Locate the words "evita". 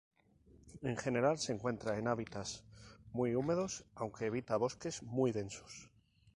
4.25-4.57